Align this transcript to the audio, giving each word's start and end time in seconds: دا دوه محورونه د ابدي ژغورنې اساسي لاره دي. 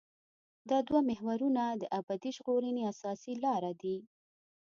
دا 0.69 0.77
دوه 0.87 0.99
محورونه 1.09 1.63
د 1.81 1.83
ابدي 1.99 2.31
ژغورنې 2.37 2.81
اساسي 2.91 3.33
لاره 3.43 3.71
دي. 3.81 3.97